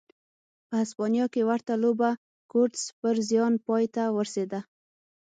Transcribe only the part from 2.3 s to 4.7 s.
کورتس پر زیان پای ته ورسېده.